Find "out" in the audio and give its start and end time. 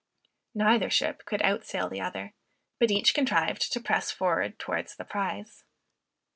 1.43-1.63